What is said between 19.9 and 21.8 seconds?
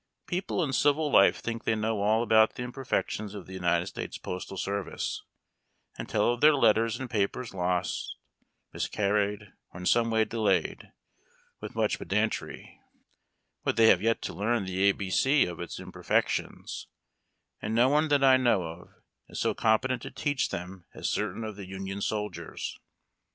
to teach them as certain of the